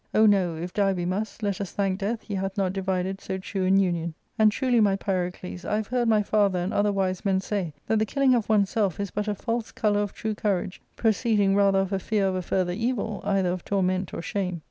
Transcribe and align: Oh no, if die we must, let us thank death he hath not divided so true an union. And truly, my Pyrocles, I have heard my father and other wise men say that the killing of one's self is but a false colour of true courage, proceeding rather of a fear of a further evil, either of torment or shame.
Oh 0.15 0.25
no, 0.25 0.55
if 0.55 0.73
die 0.73 0.93
we 0.93 1.05
must, 1.05 1.43
let 1.43 1.61
us 1.61 1.73
thank 1.73 1.99
death 1.99 2.21
he 2.23 2.33
hath 2.33 2.57
not 2.57 2.73
divided 2.73 3.21
so 3.21 3.37
true 3.37 3.65
an 3.65 3.77
union. 3.77 4.15
And 4.39 4.51
truly, 4.51 4.79
my 4.79 4.95
Pyrocles, 4.95 5.63
I 5.63 5.75
have 5.75 5.85
heard 5.85 6.07
my 6.07 6.23
father 6.23 6.57
and 6.57 6.73
other 6.73 6.91
wise 6.91 7.23
men 7.23 7.39
say 7.39 7.75
that 7.85 7.99
the 7.99 8.05
killing 8.07 8.33
of 8.33 8.49
one's 8.49 8.71
self 8.71 8.99
is 8.99 9.11
but 9.11 9.27
a 9.27 9.35
false 9.35 9.71
colour 9.71 9.99
of 10.01 10.13
true 10.15 10.33
courage, 10.33 10.81
proceeding 10.95 11.55
rather 11.55 11.77
of 11.77 11.93
a 11.93 11.99
fear 11.99 12.25
of 12.27 12.33
a 12.33 12.41
further 12.41 12.73
evil, 12.73 13.21
either 13.23 13.49
of 13.51 13.63
torment 13.63 14.11
or 14.11 14.23
shame. 14.23 14.59